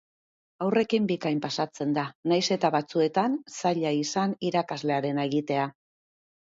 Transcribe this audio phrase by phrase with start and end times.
[0.65, 5.71] Haurrekin bikain pasatzen da, nahiz eta batzuetan zaila izan irakaslearena egitea!